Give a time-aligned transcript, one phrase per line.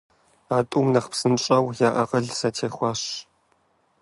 [0.55, 3.01] А тӏум нэхъ псынщӀэу я акъыл зэтехуащ.